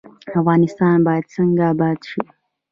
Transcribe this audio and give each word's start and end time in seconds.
افغانستان 0.39 0.97
باید 1.07 1.25
څنګه 1.35 1.63
اباد 1.73 1.99
شي؟ 2.09 2.21